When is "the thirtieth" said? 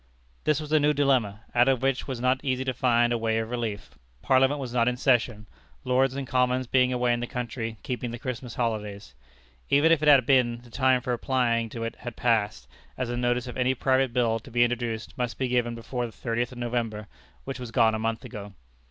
16.07-16.51